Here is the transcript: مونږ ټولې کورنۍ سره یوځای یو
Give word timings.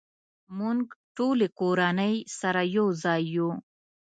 مونږ 0.57 0.81
ټولې 1.15 1.47
کورنۍ 1.59 2.15
سره 2.39 2.61
یوځای 2.77 3.21
یو 3.35 3.49